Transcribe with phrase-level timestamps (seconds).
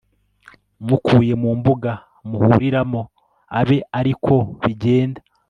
[0.87, 1.91] mukuye mu mbuga
[2.29, 3.01] muhuriramo
[3.59, 5.19] abe ari ko bigenda